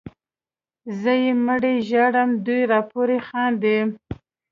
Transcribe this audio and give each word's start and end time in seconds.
زه 0.99 1.11
یې 1.23 1.31
مړی 1.45 1.75
ژاړم 1.89 2.29
دوی 2.45 2.61
راپورې 2.73 3.17
خاندي 3.27 3.79